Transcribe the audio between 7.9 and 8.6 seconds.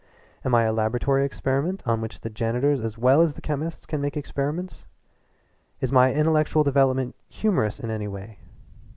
any way?